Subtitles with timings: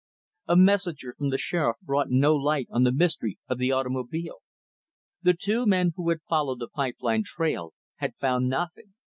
[0.47, 4.39] A messenger from the Sheriff brought no light on the mystery of the automobile.
[5.21, 8.95] The two men who had followed the pipe line trail had found nothing.